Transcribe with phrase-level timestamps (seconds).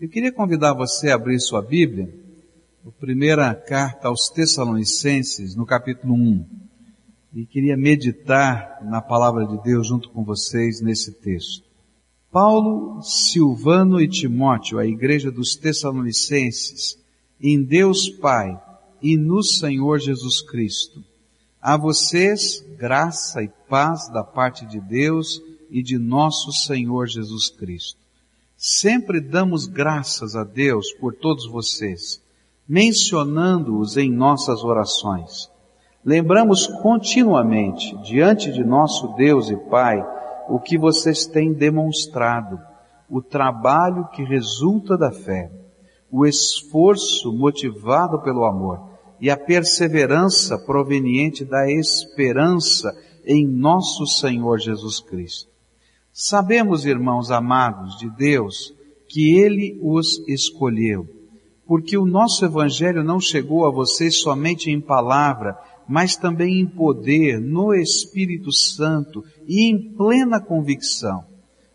[0.00, 2.10] Eu queria convidar você a abrir sua Bíblia,
[2.86, 6.46] a primeira carta aos Tessalonicenses, no capítulo 1.
[7.34, 11.66] E queria meditar na palavra de Deus junto com vocês nesse texto.
[12.32, 16.98] Paulo, Silvano e Timóteo, a igreja dos Tessalonicenses,
[17.38, 18.58] em Deus Pai
[19.02, 21.04] e no Senhor Jesus Cristo.
[21.60, 28.00] A vocês, graça e paz da parte de Deus e de nosso Senhor Jesus Cristo.
[28.62, 32.22] Sempre damos graças a Deus por todos vocês,
[32.68, 35.50] mencionando-os em nossas orações.
[36.04, 39.98] Lembramos continuamente, diante de nosso Deus e Pai,
[40.46, 42.60] o que vocês têm demonstrado,
[43.08, 45.50] o trabalho que resulta da fé,
[46.10, 55.00] o esforço motivado pelo amor e a perseverança proveniente da esperança em nosso Senhor Jesus
[55.00, 55.49] Cristo.
[56.22, 58.74] Sabemos, irmãos amados de Deus,
[59.08, 61.08] que Ele os escolheu,
[61.66, 65.56] porque o nosso Evangelho não chegou a vocês somente em palavra,
[65.88, 71.24] mas também em poder, no Espírito Santo e em plena convicção.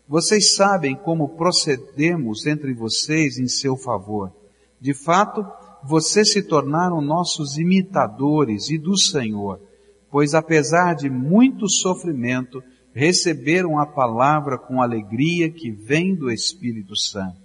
[0.06, 4.30] Vocês sabem como procedemos entre vocês em seu favor.
[4.80, 5.44] De fato,
[5.82, 9.58] vocês se tornaram nossos imitadores e do Senhor,
[10.08, 12.62] pois apesar de muito sofrimento,
[12.96, 17.36] receberam a palavra com alegria que vem do Espírito Santo.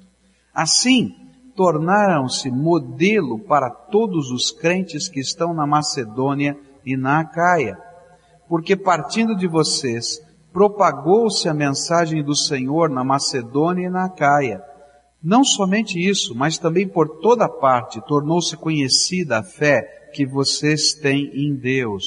[0.54, 1.14] Assim,
[1.58, 7.78] tornaram-se modelo para todos os crentes que estão na Macedônia e na Acaia,
[8.48, 10.22] porque partindo de vocês,
[10.54, 14.62] propagou-se a mensagem do Senhor na Macedônia e na Acaia.
[15.22, 21.30] Não somente isso, mas também por toda parte tornou-se conhecida a fé que vocês têm
[21.34, 22.06] em Deus.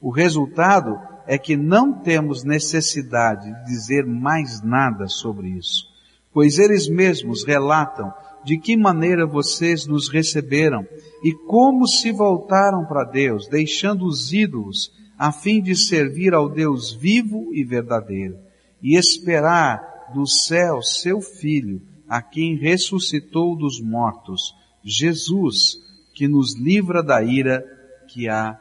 [0.00, 5.86] O resultado é que não temos necessidade de dizer mais nada sobre isso,
[6.32, 8.12] pois eles mesmos relatam
[8.44, 10.86] de que maneira vocês nos receberam
[11.22, 16.92] e como se voltaram para Deus, deixando os ídolos, a fim de servir ao Deus
[16.92, 18.36] vivo e verdadeiro,
[18.82, 24.54] e esperar do céu seu Filho, a quem ressuscitou dos mortos,
[24.84, 25.78] Jesus,
[26.14, 27.64] que nos livra da ira
[28.08, 28.60] que há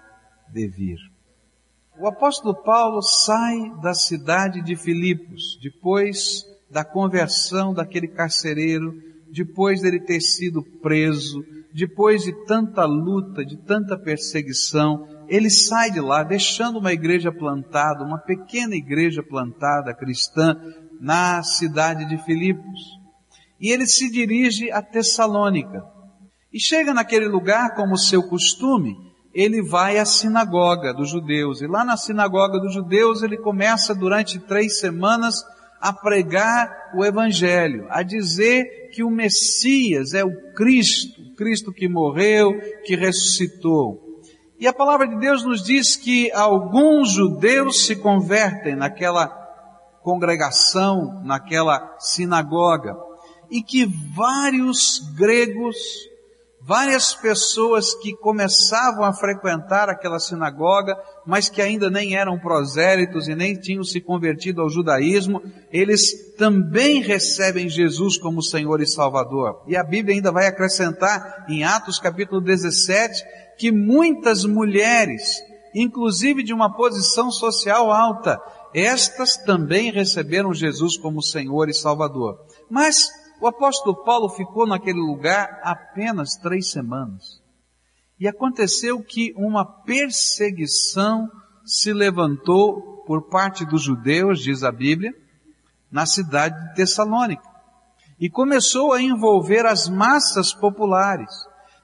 [0.51, 1.12] de vir.
[1.99, 8.93] O apóstolo Paulo sai da cidade de Filipos, depois da conversão daquele carcereiro,
[9.31, 11.43] depois dele ter sido preso,
[11.73, 18.03] depois de tanta luta, de tanta perseguição, ele sai de lá, deixando uma igreja plantada,
[18.03, 20.55] uma pequena igreja plantada cristã
[20.99, 22.99] na cidade de Filipos.
[23.59, 25.83] E ele se dirige a Tessalônica.
[26.51, 28.95] E chega naquele lugar como seu costume,
[29.33, 31.61] ele vai à sinagoga dos judeus.
[31.61, 35.43] E lá na sinagoga dos judeus ele começa durante três semanas
[35.81, 41.89] a pregar o Evangelho, a dizer que o Messias é o Cristo, o Cristo que
[41.89, 42.53] morreu,
[42.85, 44.21] que ressuscitou.
[44.59, 49.27] E a palavra de Deus nos diz que alguns judeus se convertem naquela
[50.01, 52.95] congregação, naquela sinagoga,
[53.49, 55.75] e que vários gregos
[56.65, 63.35] várias pessoas que começavam a frequentar aquela sinagoga, mas que ainda nem eram prosélitos e
[63.35, 65.41] nem tinham se convertido ao judaísmo,
[65.71, 69.61] eles também recebem Jesus como Senhor e Salvador.
[69.67, 73.23] E a Bíblia ainda vai acrescentar em Atos capítulo 17
[73.57, 75.41] que muitas mulheres,
[75.75, 78.39] inclusive de uma posição social alta,
[78.73, 82.39] estas também receberam Jesus como Senhor e Salvador.
[82.69, 83.07] Mas
[83.43, 87.41] o apóstolo Paulo ficou naquele lugar apenas três semanas.
[88.17, 91.29] E aconteceu que uma perseguição
[91.65, 95.13] se levantou por parte dos judeus, diz a Bíblia,
[95.91, 97.43] na cidade de Tessalônica.
[98.17, 101.33] E começou a envolver as massas populares.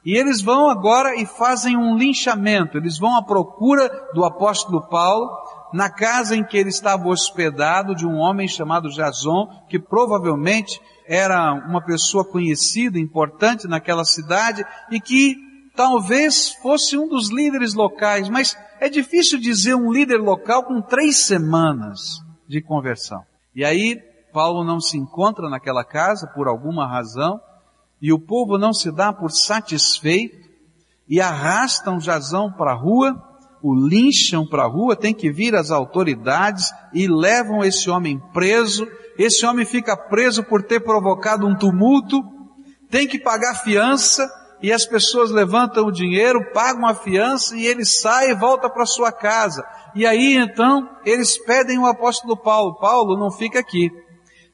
[0.06, 2.78] E eles vão agora e fazem um linchamento.
[2.78, 5.30] Eles vão à procura do apóstolo Paulo
[5.74, 11.52] na casa em que ele estava hospedado de um homem chamado Jason, que provavelmente era
[11.54, 15.36] uma pessoa conhecida, importante naquela cidade e que
[15.76, 21.26] talvez fosse um dos líderes locais, mas é difícil dizer um líder local com três
[21.26, 23.24] semanas de conversão.
[23.56, 24.00] E aí,
[24.32, 27.42] Paulo não se encontra naquela casa por alguma razão,
[28.00, 30.48] e o povo não se dá por satisfeito,
[31.08, 33.20] e arrastam Jazão para a rua,
[33.64, 38.88] o lincham para a rua, tem que vir as autoridades e levam esse homem preso,
[39.20, 42.24] esse homem fica preso por ter provocado um tumulto,
[42.90, 44.26] tem que pagar fiança,
[44.62, 48.86] e as pessoas levantam o dinheiro, pagam a fiança e ele sai e volta para
[48.86, 49.64] sua casa.
[49.96, 53.90] E aí então eles pedem o apóstolo Paulo, Paulo não fica aqui.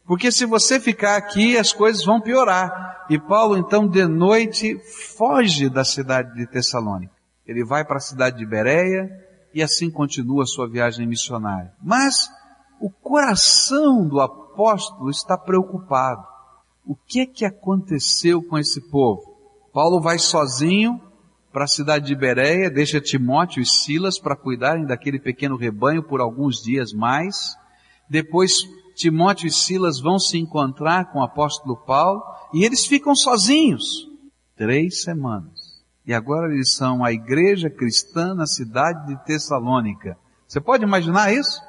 [0.06, 3.06] Porque se você ficar aqui as coisas vão piorar.
[3.10, 4.80] e Paulo então de noite
[5.18, 7.14] foge da cidade de Tessalônica.
[7.46, 9.10] Ele vai para a cidade de Bereia
[9.54, 11.72] e assim continua sua viagem missionária.
[11.84, 12.30] Mas
[12.80, 14.45] o coração do apóstolo
[15.10, 16.24] está preocupado.
[16.86, 19.36] O que é que aconteceu com esse povo?
[19.74, 21.02] Paulo vai sozinho
[21.52, 26.20] para a cidade de Bereia, deixa Timóteo e Silas para cuidarem daquele pequeno rebanho por
[26.20, 27.56] alguns dias mais.
[28.10, 28.64] Depois
[28.96, 32.22] Timóteo e Silas vão se encontrar com o apóstolo Paulo
[32.54, 34.08] e eles ficam sozinhos
[34.56, 35.84] três semanas.
[36.06, 40.18] E agora eles são a igreja cristã na cidade de Tessalônica.
[40.48, 41.60] Você pode imaginar isso?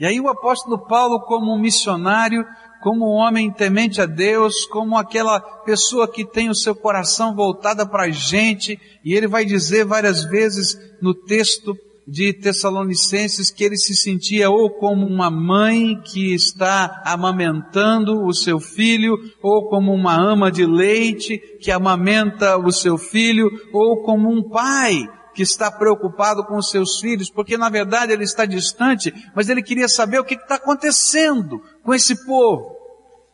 [0.00, 2.42] E aí o apóstolo Paulo, como um missionário,
[2.82, 7.86] como um homem temente a Deus, como aquela pessoa que tem o seu coração voltada
[7.86, 11.76] para a gente, e ele vai dizer várias vezes no texto
[12.08, 18.58] de Tessalonicenses que ele se sentia ou como uma mãe que está amamentando o seu
[18.58, 24.48] filho, ou como uma ama de leite que amamenta o seu filho, ou como um
[24.48, 25.06] pai
[25.40, 29.62] que está preocupado com os seus filhos, porque na verdade ele está distante, mas ele
[29.62, 32.76] queria saber o que está acontecendo com esse povo.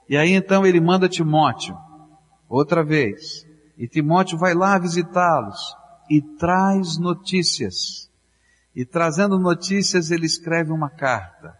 [0.08, 1.76] E aí então ele manda Timóteo,
[2.49, 3.44] outra vez,
[3.76, 5.58] e Timóteo vai lá visitá-los
[6.08, 8.09] e traz notícias.
[8.73, 11.59] E trazendo notícias ele escreve uma carta.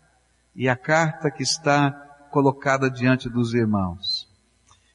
[0.55, 1.91] E a carta que está
[2.31, 4.29] colocada diante dos irmãos.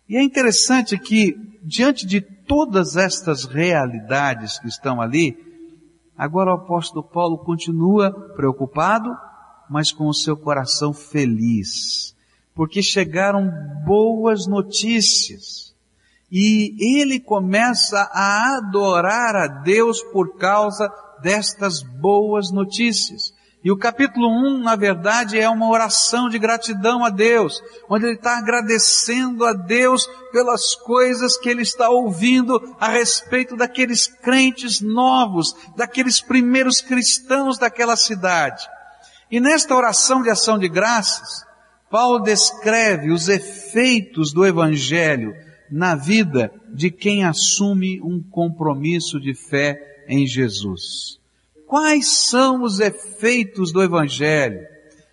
[0.08, 2.22] E é interessante que, diante de
[2.52, 5.38] todas estas realidades que estão ali,
[6.18, 9.10] agora o apóstolo Paulo continua preocupado,
[9.70, 12.14] mas com o seu coração feliz,
[12.54, 13.50] porque chegaram
[13.86, 15.74] boas notícias.
[16.30, 23.34] E ele começa a adorar a Deus por causa destas boas notícias.
[23.64, 28.16] E o capítulo 1, na verdade, é uma oração de gratidão a Deus, onde ele
[28.16, 35.56] está agradecendo a Deus pelas coisas que ele está ouvindo a respeito daqueles crentes novos,
[35.76, 38.68] daqueles primeiros cristãos daquela cidade.
[39.30, 41.46] E nesta oração de ação de graças,
[41.92, 45.36] Paulo descreve os efeitos do Evangelho
[45.70, 51.21] na vida de quem assume um compromisso de fé em Jesus.
[51.72, 54.60] Quais são os efeitos do Evangelho?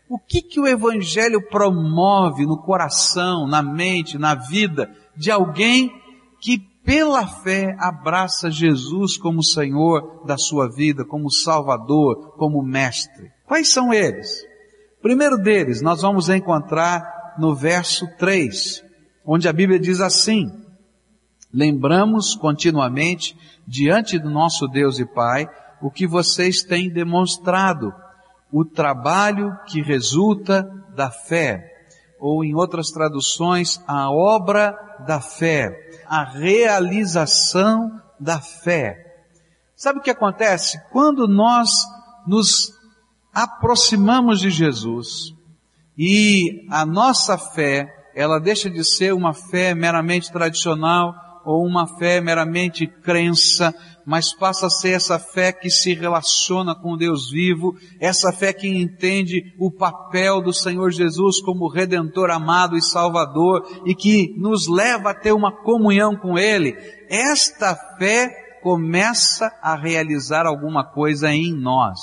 [0.09, 5.89] O que que o Evangelho promove no coração, na mente, na vida de alguém
[6.41, 13.31] que pela fé abraça Jesus como Senhor da sua vida, como Salvador, como Mestre?
[13.47, 14.45] Quais são eles?
[15.01, 18.83] Primeiro deles, nós vamos encontrar no verso 3,
[19.25, 20.51] onde a Bíblia diz assim,
[21.55, 25.49] lembramos continuamente diante do nosso Deus e Pai
[25.81, 27.93] o que vocês têm demonstrado,
[28.53, 31.65] o trabalho que resulta da fé,
[32.21, 34.77] ou em outras traduções, a obra
[35.07, 35.71] da fé,
[36.07, 38.97] a realização da fé.
[39.77, 40.81] Sabe o que acontece?
[40.91, 41.71] Quando nós
[42.27, 42.73] nos
[43.33, 45.33] aproximamos de Jesus
[45.97, 51.15] e a nossa fé, ela deixa de ser uma fé meramente tradicional
[51.45, 53.73] ou uma fé meramente crença,
[54.09, 58.67] mas passa a ser essa fé que se relaciona com Deus vivo, essa fé que
[58.67, 65.11] entende o papel do Senhor Jesus como Redentor amado e Salvador e que nos leva
[65.11, 66.75] a ter uma comunhão com Ele.
[67.11, 68.31] Esta fé
[68.63, 72.01] começa a realizar alguma coisa em nós.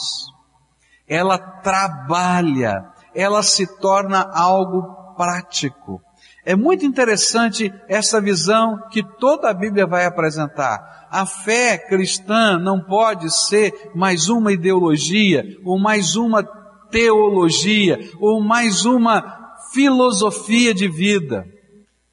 [1.10, 2.86] Ela trabalha,
[3.16, 6.05] ela se torna algo prático.
[6.46, 11.08] É muito interessante essa visão que toda a Bíblia vai apresentar.
[11.10, 16.44] A fé cristã não pode ser mais uma ideologia, ou mais uma
[16.92, 21.48] teologia, ou mais uma filosofia de vida.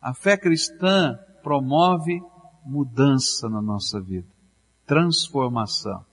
[0.00, 2.18] A fé cristã promove
[2.64, 4.28] mudança na nossa vida,
[4.86, 6.04] transformação.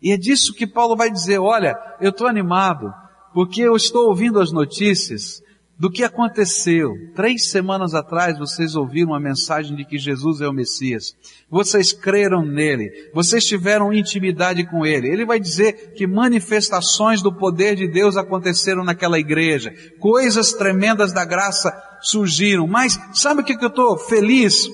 [0.00, 2.94] E é disso que Paulo vai dizer, olha, eu estou animado,
[3.34, 5.42] porque eu estou ouvindo as notícias
[5.78, 6.94] do que aconteceu.
[7.14, 11.14] Três semanas atrás vocês ouviram a mensagem de que Jesus é o Messias.
[11.50, 12.90] Vocês creram nele.
[13.12, 15.08] Vocês tiveram intimidade com ele.
[15.08, 19.72] Ele vai dizer que manifestações do poder de Deus aconteceram naquela igreja.
[20.00, 22.66] Coisas tremendas da graça surgiram.
[22.66, 24.66] Mas sabe o que, eu estou feliz?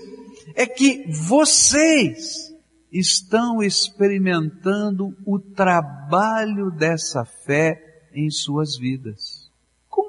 [0.54, 2.52] É que vocês
[2.92, 7.74] estão experimentando o trabalho dessa fé
[8.14, 9.41] em suas vidas.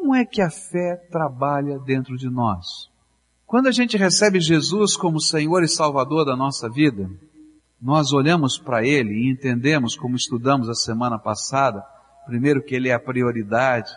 [0.04, 2.90] Como é que a fé trabalha dentro de nós?
[3.46, 7.10] Quando a gente recebe Jesus como Senhor e Salvador da nossa vida,
[7.82, 11.82] nós olhamos para Ele e entendemos, como estudamos a semana passada,
[12.26, 13.90] primeiro que Ele é a prioridade,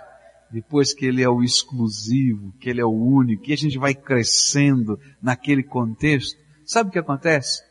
[0.48, 3.92] depois que ele é o exclusivo, que ele é o único, que a gente vai
[3.92, 7.64] crescendo naquele contexto, sabe o que acontece?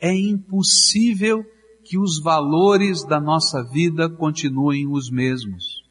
[0.00, 1.44] É impossível
[1.84, 5.84] que os valores da nossa vida continuem os mesmos.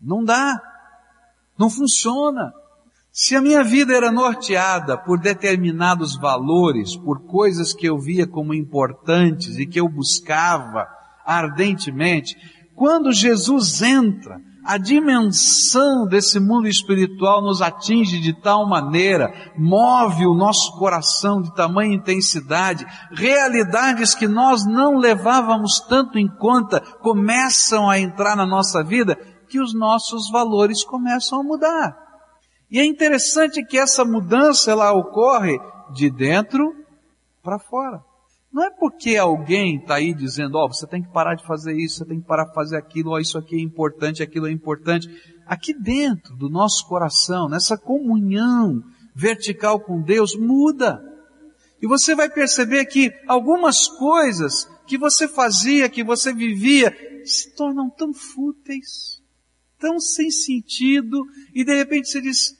[0.00, 0.58] Não dá.
[1.58, 2.52] Não funciona.
[3.12, 8.52] Se a minha vida era norteada por determinados valores, por coisas que eu via como
[8.52, 10.86] importantes e que eu buscava
[11.24, 12.36] ardentemente,
[12.74, 20.34] quando Jesus entra, a dimensão desse mundo espiritual nos atinge de tal maneira, move o
[20.34, 28.00] nosso coração de tamanha intensidade, realidades que nós não levávamos tanto em conta começam a
[28.00, 29.18] entrar na nossa vida,
[29.54, 31.96] que os nossos valores começam a mudar.
[32.68, 35.56] E é interessante que essa mudança ela ocorre
[35.92, 36.74] de dentro
[37.40, 38.02] para fora.
[38.52, 41.72] Não é porque alguém está aí dizendo, ó, oh, você tem que parar de fazer
[41.76, 44.48] isso, você tem que parar de fazer aquilo, ó, oh, isso aqui é importante, aquilo
[44.48, 45.08] é importante.
[45.46, 48.82] Aqui dentro do nosso coração, nessa comunhão
[49.14, 51.00] vertical com Deus, muda.
[51.80, 56.92] E você vai perceber que algumas coisas que você fazia, que você vivia,
[57.24, 59.22] se tornam tão fúteis,
[59.84, 62.56] tão sem sentido, e de repente você diz,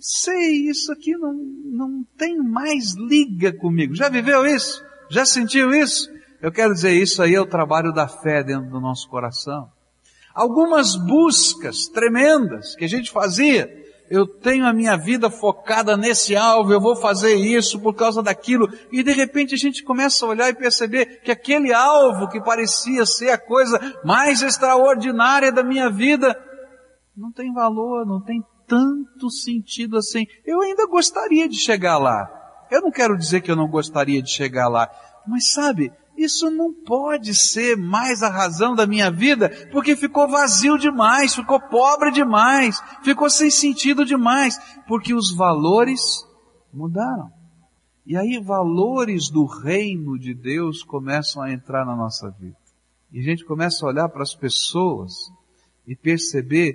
[0.00, 3.94] sei, isso aqui não, não tem mais liga comigo.
[3.94, 4.82] Já viveu isso?
[5.10, 6.10] Já sentiu isso?
[6.40, 9.70] Eu quero dizer, isso aí é o trabalho da fé dentro do nosso coração.
[10.34, 13.70] Algumas buscas tremendas que a gente fazia,
[14.12, 18.68] eu tenho a minha vida focada nesse alvo, eu vou fazer isso por causa daquilo,
[18.92, 23.06] e de repente a gente começa a olhar e perceber que aquele alvo que parecia
[23.06, 26.38] ser a coisa mais extraordinária da minha vida,
[27.16, 30.26] não tem valor, não tem tanto sentido assim.
[30.44, 32.28] Eu ainda gostaria de chegar lá.
[32.70, 34.90] Eu não quero dizer que eu não gostaria de chegar lá,
[35.26, 40.78] mas sabe, isso não pode ser mais a razão da minha vida, porque ficou vazio
[40.78, 46.24] demais, ficou pobre demais, ficou sem sentido demais, porque os valores
[46.72, 47.30] mudaram.
[48.04, 52.56] E aí valores do reino de Deus começam a entrar na nossa vida.
[53.12, 55.12] E a gente começa a olhar para as pessoas
[55.86, 56.74] e perceber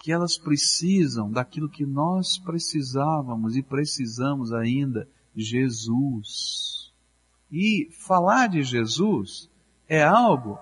[0.00, 6.67] que elas precisam daquilo que nós precisávamos e precisamos ainda, Jesus.
[7.50, 9.50] E falar de Jesus
[9.88, 10.58] é algo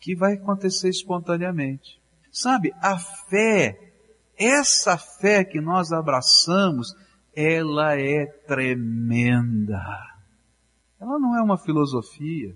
[0.00, 2.00] que vai acontecer espontaneamente.
[2.30, 3.92] Sabe, a fé,
[4.38, 6.94] essa fé que nós abraçamos,
[7.34, 9.82] ela é tremenda.
[11.00, 12.54] Ela não é uma filosofia.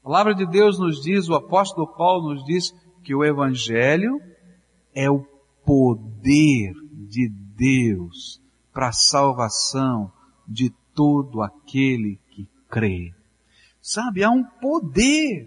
[0.00, 4.20] A palavra de Deus nos diz, o apóstolo Paulo nos diz que o Evangelho
[4.94, 5.24] é o
[5.64, 8.40] poder de Deus
[8.72, 10.10] para a salvação
[10.46, 12.31] de todo aquele que
[12.72, 13.12] crê.
[13.82, 15.46] Sabe, há um poder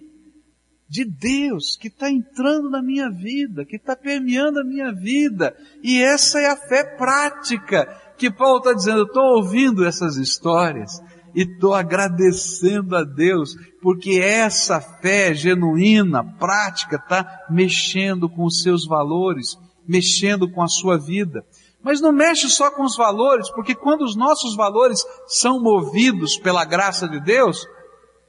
[0.87, 5.57] de Deus que está entrando na minha vida, que está permeando a minha vida.
[5.81, 7.85] E essa é a fé prática
[8.17, 8.99] que Paulo está dizendo.
[8.99, 11.01] Eu estou ouvindo essas histórias
[11.33, 18.85] e estou agradecendo a Deus, porque essa fé genuína, prática, está mexendo com os seus
[18.85, 21.43] valores, mexendo com a sua vida.
[21.85, 26.65] Mas não mexe só com os valores, porque quando os nossos valores são movidos pela
[26.65, 27.63] graça de Deus,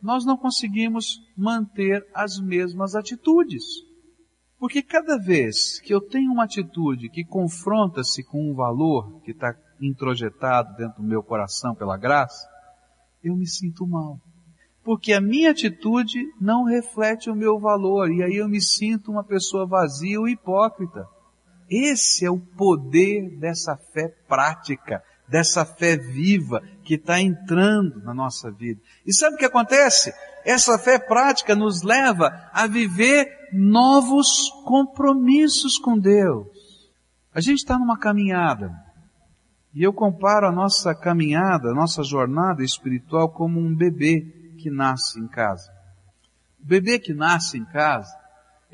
[0.03, 3.65] nós não conseguimos manter as mesmas atitudes.
[4.59, 9.55] Porque cada vez que eu tenho uma atitude que confronta-se com um valor que está
[9.81, 12.47] introjetado dentro do meu coração pela graça,
[13.25, 14.21] eu me sinto mal.
[14.85, 19.25] Porque a minha atitude não reflete o meu valor, e aí eu me sinto uma
[19.25, 21.16] pessoa vazia ou hipócrita.
[21.69, 28.51] Esse é o poder dessa fé prática, dessa fé viva que está entrando na nossa
[28.51, 28.81] vida.
[29.05, 30.13] E sabe o que acontece?
[30.45, 36.47] Essa fé prática nos leva a viver novos compromissos com Deus.
[37.35, 38.73] A gente está numa caminhada.
[39.75, 45.21] E eu comparo a nossa caminhada, a nossa jornada espiritual como um bebê que nasce
[45.21, 45.71] em casa.
[46.59, 48.11] O bebê que nasce em casa,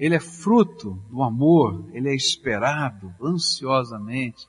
[0.03, 4.49] ele é fruto do amor, ele é esperado ansiosamente.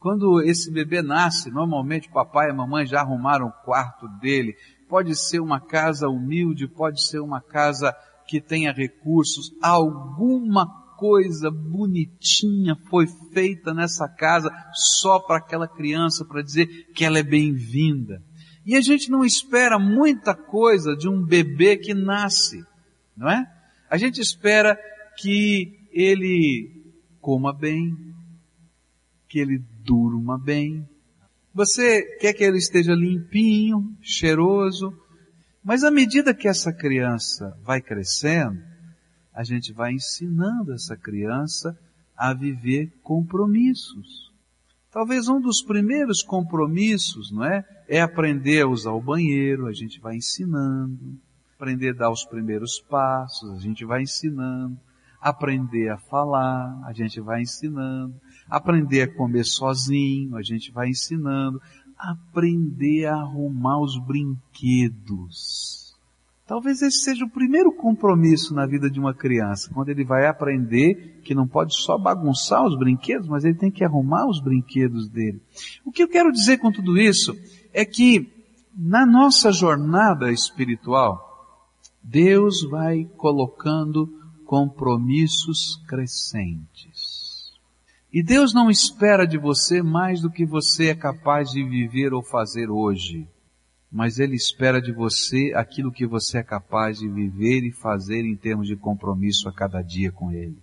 [0.00, 4.56] Quando esse bebê nasce, normalmente papai e mamãe já arrumaram o quarto dele.
[4.88, 7.94] Pode ser uma casa humilde, pode ser uma casa
[8.26, 9.52] que tenha recursos.
[9.62, 17.20] Alguma coisa bonitinha foi feita nessa casa só para aquela criança, para dizer que ela
[17.20, 18.20] é bem-vinda.
[18.66, 22.64] E a gente não espera muita coisa de um bebê que nasce,
[23.16, 23.57] não é?
[23.90, 24.78] A gente espera
[25.16, 27.96] que ele coma bem,
[29.28, 30.88] que ele durma bem.
[31.54, 34.92] Você quer que ele esteja limpinho, cheiroso,
[35.64, 38.58] mas à medida que essa criança vai crescendo,
[39.34, 41.78] a gente vai ensinando essa criança
[42.16, 44.32] a viver compromissos.
[44.90, 47.64] Talvez um dos primeiros compromissos, não é?
[47.86, 51.20] É aprender a usar o banheiro, a gente vai ensinando.
[51.58, 54.78] Aprender a dar os primeiros passos, a gente vai ensinando.
[55.20, 58.14] Aprender a falar, a gente vai ensinando.
[58.48, 61.60] Aprender a comer sozinho, a gente vai ensinando.
[61.98, 65.88] Aprender a arrumar os brinquedos
[66.48, 71.20] Talvez esse seja o primeiro compromisso na vida de uma criança, quando ele vai aprender
[71.22, 75.42] que não pode só bagunçar os brinquedos, mas ele tem que arrumar os brinquedos dele.
[75.84, 77.36] O que eu quero dizer com tudo isso
[77.70, 78.32] é que
[78.74, 81.27] na nossa jornada espiritual,
[82.10, 84.08] Deus vai colocando
[84.44, 87.52] compromissos crescentes.
[88.12, 92.22] E Deus não espera de você mais do que você é capaz de viver ou
[92.22, 93.28] fazer hoje
[93.90, 98.36] mas Ele espera de você aquilo que você é capaz de viver e fazer em
[98.36, 100.58] termos de compromisso a cada dia com Ele.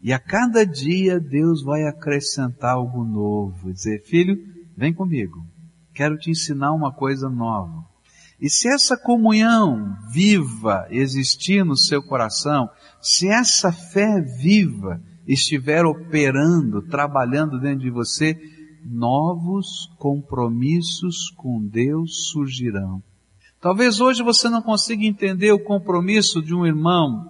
[0.00, 4.38] E a cada dia Deus vai acrescentar algo novo, dizer, filho,
[4.76, 5.44] vem comigo,
[5.94, 7.84] quero te ensinar uma coisa nova.
[8.40, 12.70] E se essa comunhão viva existir no seu coração,
[13.00, 18.38] se essa fé viva estiver operando, trabalhando dentro de você,
[18.84, 23.02] novos compromissos com Deus surgirão.
[23.60, 27.28] Talvez hoje você não consiga entender o compromisso de um irmão,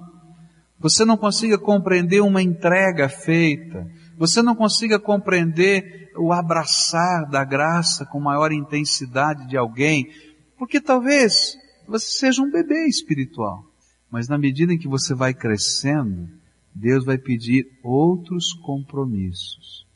[0.79, 3.87] você não consiga compreender uma entrega feita,
[4.17, 10.07] você não consiga compreender o abraçar da graça com maior intensidade de alguém,
[10.61, 11.57] porque talvez
[11.89, 13.65] você seja um bebê espiritual.
[14.11, 16.29] Mas na medida em que você vai crescendo,
[16.75, 19.87] Deus vai pedir outros compromissos.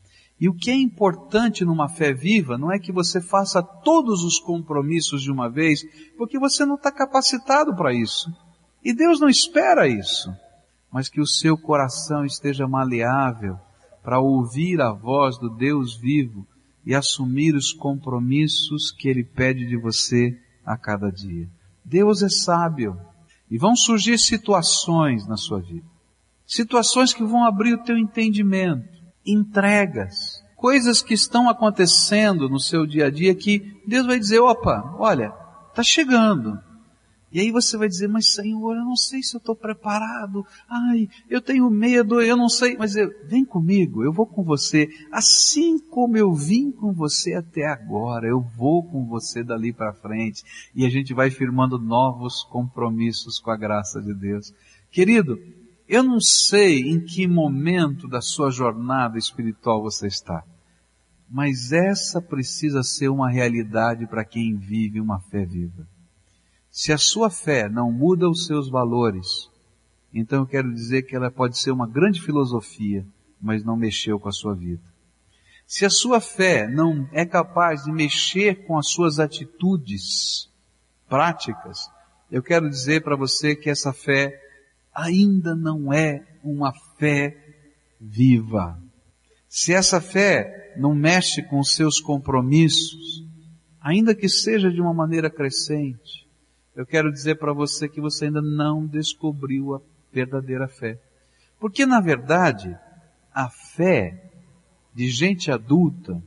[0.41, 4.39] E o que é importante numa fé viva não é que você faça todos os
[4.39, 5.85] compromissos de uma vez,
[6.17, 8.33] porque você não está capacitado para isso.
[8.83, 10.33] E Deus não espera isso.
[10.91, 13.55] Mas que o seu coração esteja maleável
[14.01, 16.43] para ouvir a voz do Deus vivo
[16.83, 21.49] e assumir os compromissos que Ele pede de você a cada dia.
[21.83, 22.99] Deus é sábio
[23.49, 25.85] e vão surgir situações na sua vida.
[26.45, 33.07] Situações que vão abrir o teu entendimento entregas, coisas que estão acontecendo no seu dia
[33.07, 35.33] a dia que Deus vai dizer, opa, olha,
[35.69, 36.59] está chegando.
[37.35, 40.45] E aí você vai dizer, mas Senhor, eu não sei se eu estou preparado.
[40.69, 42.77] Ai, eu tenho medo, eu não sei.
[42.77, 44.87] Mas eu, vem comigo, eu vou com você.
[45.11, 50.45] Assim como eu vim com você até agora, eu vou com você dali para frente.
[50.73, 54.53] E a gente vai firmando novos compromissos com a graça de Deus.
[54.89, 55.37] Querido,
[55.89, 60.41] eu não sei em que momento da sua jornada espiritual você está,
[61.29, 65.85] mas essa precisa ser uma realidade para quem vive uma fé viva.
[66.77, 69.49] Se a sua fé não muda os seus valores,
[70.13, 73.07] então eu quero dizer que ela pode ser uma grande filosofia,
[73.41, 74.83] mas não mexeu com a sua vida.
[75.65, 80.51] Se a sua fé não é capaz de mexer com as suas atitudes
[81.07, 81.89] práticas,
[82.29, 84.37] eu quero dizer para você que essa fé
[84.93, 87.55] ainda não é uma fé
[88.01, 88.77] viva.
[89.47, 93.23] Se essa fé não mexe com os seus compromissos,
[93.79, 96.24] ainda que seja de uma maneira crescente,
[96.75, 100.99] eu quero dizer para você que você ainda não descobriu a verdadeira fé.
[101.59, 102.77] Porque na verdade,
[103.33, 104.31] a fé
[104.93, 106.21] de gente adulta,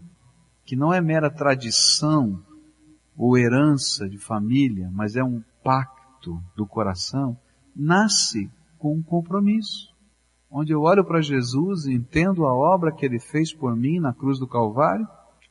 [0.65, 2.43] que não é mera tradição
[3.17, 7.37] ou herança de família, mas é um pacto do coração,
[7.75, 9.95] nasce com um compromisso.
[10.51, 14.15] Onde eu olho para Jesus e entendo a obra que ele fez por mim na
[14.15, 15.07] cruz do Calvário,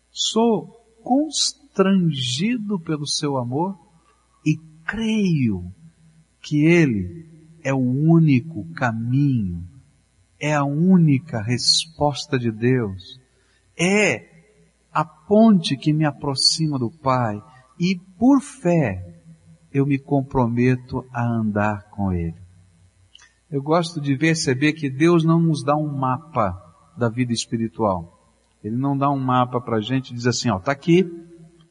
[0.10, 0.67] sou
[1.03, 3.87] constrangido pelo seu amor
[4.88, 5.71] creio
[6.41, 7.26] que ele
[7.63, 9.63] é o único caminho,
[10.39, 13.19] é a única resposta de Deus,
[13.78, 14.26] é
[14.93, 17.41] a ponte que me aproxima do Pai
[17.80, 19.21] e por fé
[19.71, 22.38] eu me comprometo a andar com Ele.
[23.52, 26.54] Eu gosto de perceber que Deus não nos dá um mapa
[26.97, 28.17] da vida espiritual.
[28.63, 31.04] Ele não dá um mapa para a gente e diz assim, ó, tá aqui,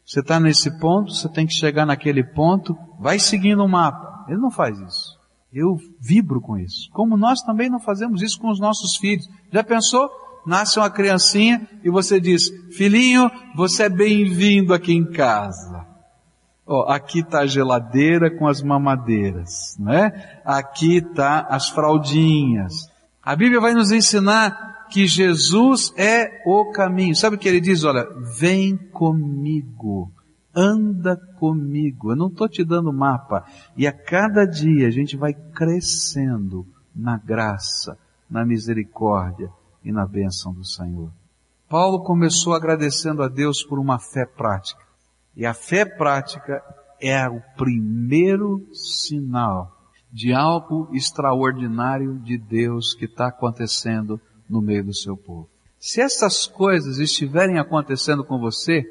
[0.06, 4.24] você está nesse ponto, você tem que chegar naquele ponto, vai seguindo o mapa.
[4.28, 5.18] Ele não faz isso.
[5.52, 6.88] Eu vibro com isso.
[6.92, 9.28] Como nós também não fazemos isso com os nossos filhos.
[9.52, 10.08] Já pensou?
[10.46, 15.84] Nasce uma criancinha e você diz, filhinho, você é bem-vindo aqui em casa.
[16.64, 20.40] Ó, aqui está a geladeira com as mamadeiras, não é?
[20.44, 22.88] Aqui está as fraldinhas.
[23.20, 27.14] A Bíblia vai nos ensinar que Jesus é o caminho.
[27.14, 27.84] Sabe o que ele diz?
[27.84, 28.06] Olha,
[28.38, 30.10] vem comigo,
[30.54, 32.12] anda comigo.
[32.12, 33.44] Eu não estou te dando mapa.
[33.76, 39.50] E a cada dia a gente vai crescendo na graça, na misericórdia
[39.84, 41.10] e na bênção do Senhor.
[41.68, 44.80] Paulo começou agradecendo a Deus por uma fé prática.
[45.36, 46.62] E a fé prática
[47.00, 49.76] é o primeiro sinal
[50.10, 55.48] de algo extraordinário de Deus que está acontecendo no meio do seu povo.
[55.78, 58.84] Se essas coisas estiverem acontecendo com você,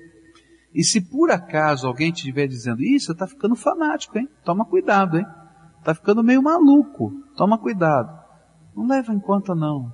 [0.74, 4.30] e se por acaso alguém te estiver dizendo, isso, está ficando fanático, hein?
[4.44, 5.26] Toma cuidado, hein?
[5.80, 8.12] Está ficando meio maluco, toma cuidado.
[8.76, 9.94] Não leva em conta não.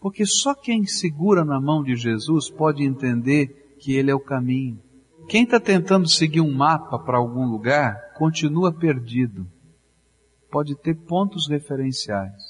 [0.00, 4.80] Porque só quem segura na mão de Jesus pode entender que Ele é o caminho.
[5.28, 9.46] Quem está tentando seguir um mapa para algum lugar, continua perdido.
[10.50, 12.49] Pode ter pontos referenciais.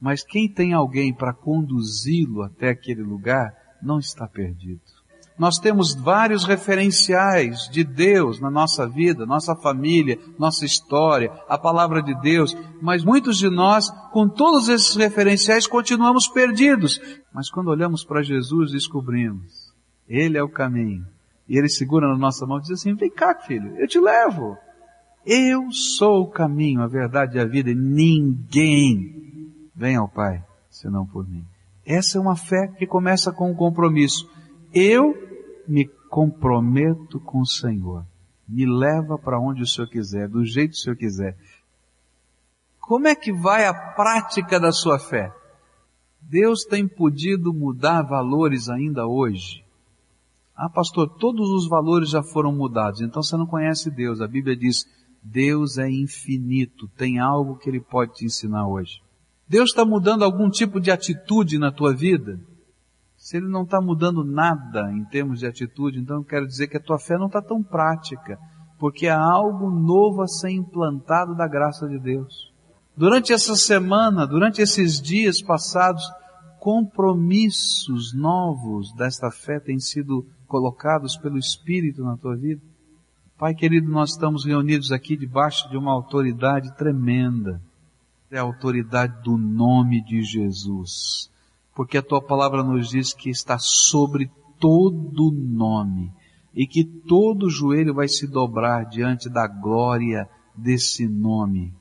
[0.00, 4.80] Mas quem tem alguém para conduzi-lo até aquele lugar, não está perdido.
[5.38, 12.02] Nós temos vários referenciais de Deus na nossa vida, nossa família, nossa história, a palavra
[12.02, 17.00] de Deus, mas muitos de nós, com todos esses referenciais, continuamos perdidos.
[17.32, 19.72] Mas quando olhamos para Jesus, descobrimos,
[20.06, 21.06] Ele é o caminho.
[21.48, 24.58] E Ele segura na nossa mão e diz assim, vem cá filho, eu te levo.
[25.24, 29.39] Eu sou o caminho, a verdade e a vida, e ninguém
[29.74, 31.44] vem ao Pai senão por mim.
[31.84, 34.30] Essa é uma fé que começa com um compromisso.
[34.72, 35.14] Eu
[35.66, 38.04] me comprometo com o Senhor.
[38.48, 41.36] Me leva para onde o Senhor quiser, do jeito que o Senhor quiser.
[42.80, 45.32] Como é que vai a prática da sua fé?
[46.20, 49.64] Deus tem podido mudar valores ainda hoje.
[50.56, 54.20] Ah, pastor, todos os valores já foram mudados, então você não conhece Deus.
[54.20, 54.84] A Bíblia diz,
[55.22, 59.00] Deus é infinito, tem algo que Ele pode te ensinar hoje.
[59.50, 62.38] Deus está mudando algum tipo de atitude na tua vida?
[63.16, 66.80] Se ele não está mudando nada em termos de atitude, então quero dizer que a
[66.80, 68.38] tua fé não está tão prática,
[68.78, 72.52] porque há algo novo a ser implantado da graça de Deus.
[72.96, 76.04] Durante essa semana, durante esses dias passados,
[76.60, 82.62] compromissos novos desta fé têm sido colocados pelo Espírito na tua vida.
[83.36, 87.60] Pai querido, nós estamos reunidos aqui debaixo de uma autoridade tremenda.
[88.30, 91.30] É a autoridade do nome de Jesus
[91.80, 96.12] porque a tua palavra nos diz que está sobre todo nome
[96.54, 101.72] e que todo joelho vai se dobrar diante da glória desse nome.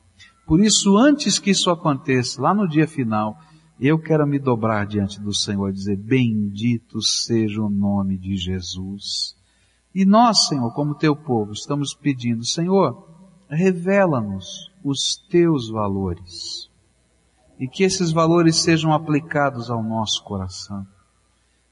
[0.46, 3.38] Por isso, antes que isso aconteça, lá no dia final,
[3.78, 9.36] eu quero me dobrar diante do Senhor e dizer, bendito seja o nome de Jesus.
[9.94, 13.06] E nós, Senhor, como teu povo, estamos pedindo, Senhor,
[13.50, 16.70] revela-nos os teus valores
[17.60, 20.88] e que esses valores sejam aplicados ao nosso coração.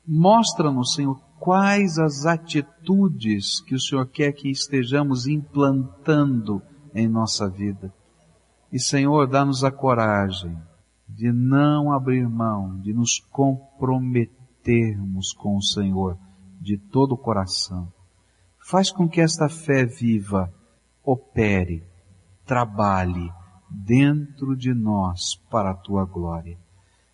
[0.05, 6.61] Mostra-nos, Senhor, quais as atitudes que o Senhor quer que estejamos implantando
[6.93, 7.93] em nossa vida.
[8.71, 10.57] E, Senhor, dá-nos a coragem
[11.07, 16.17] de não abrir mão, de nos comprometermos com o Senhor
[16.59, 17.87] de todo o coração.
[18.59, 20.53] Faz com que esta fé viva
[21.03, 21.83] opere,
[22.47, 23.29] trabalhe,
[23.69, 26.57] dentro de nós para a tua glória.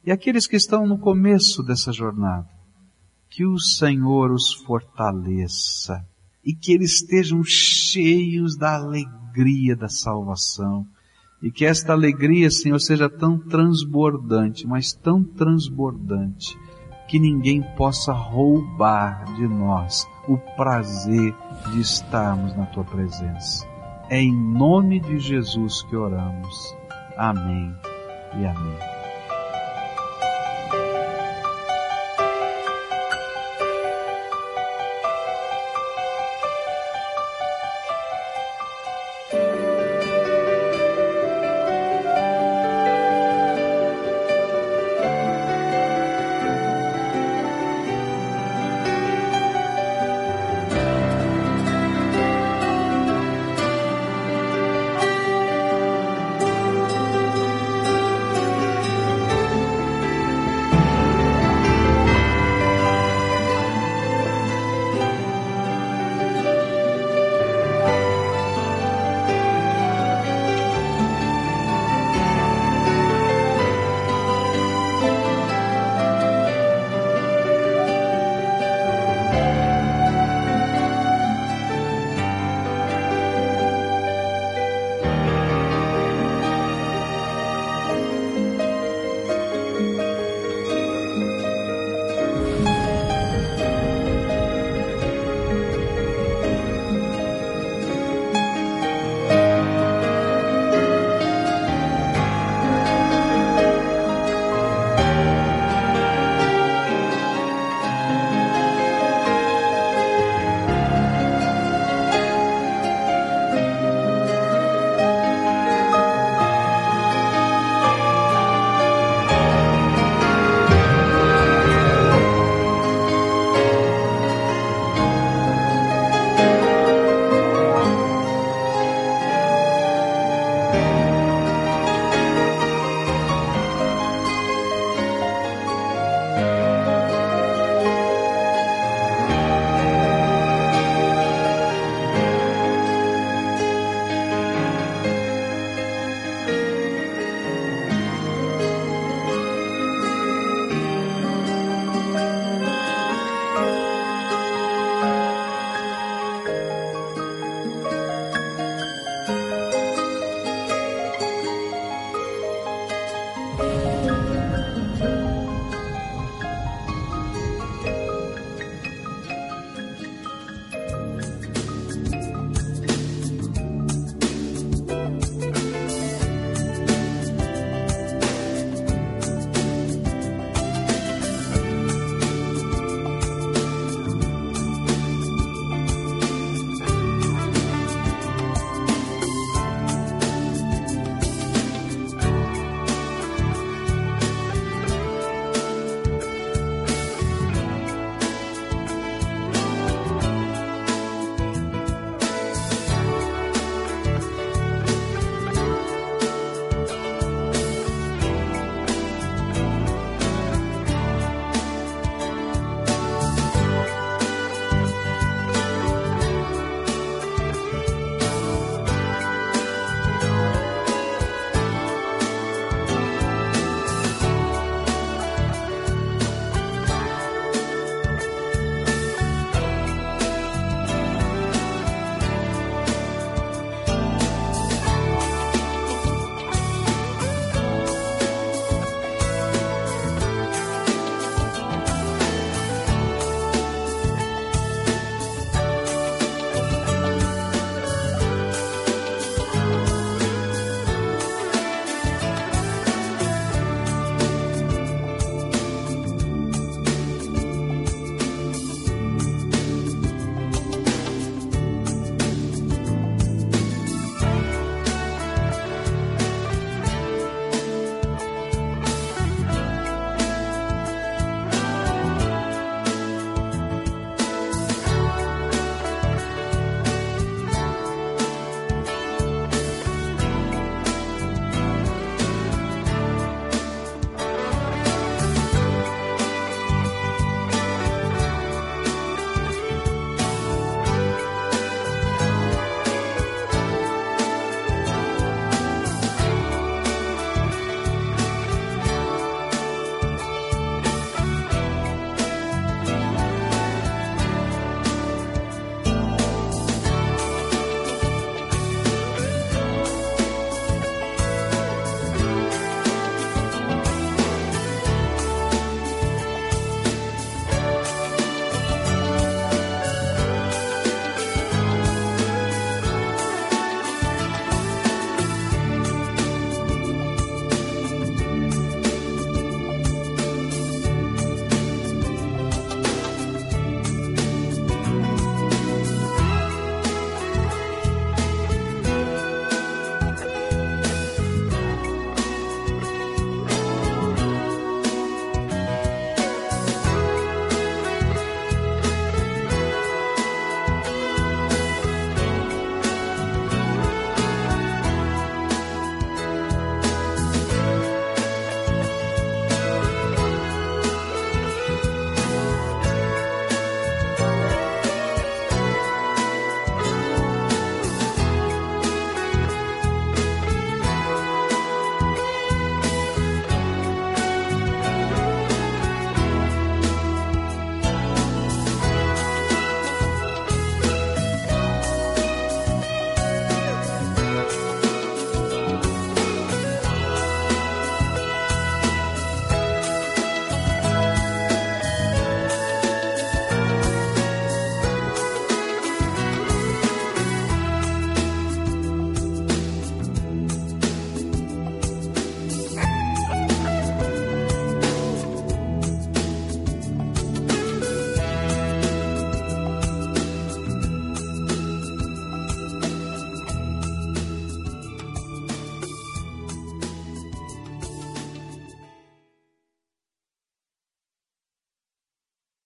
[0.06, 2.48] E aqueles que estão no começo dessa jornada,
[3.30, 6.06] que o Senhor os fortaleça
[6.46, 10.86] e que eles estejam cheios da alegria da salvação
[11.42, 16.58] e que esta alegria, Senhor, seja tão transbordante, mas tão transbordante,
[17.08, 21.36] que ninguém possa roubar de nós o prazer
[21.72, 23.73] de estarmos na tua presença.
[24.10, 26.76] É em nome de Jesus que oramos.
[27.18, 27.74] Amém
[28.38, 28.93] e amém.